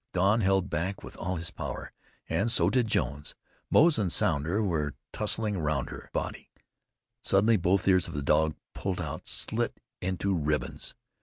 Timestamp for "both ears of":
7.57-8.15